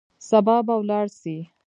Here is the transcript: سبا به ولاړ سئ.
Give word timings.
سبا 0.29 0.55
به 0.65 0.73
ولاړ 0.79 1.05
سئ. 1.21 1.37